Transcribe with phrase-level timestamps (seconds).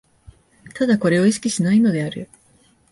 [0.79, 2.27] 唯これを意識しないのである。